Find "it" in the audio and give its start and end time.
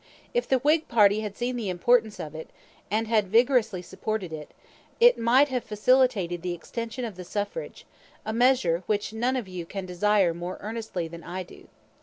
2.33-2.49, 4.33-4.49, 4.99-5.19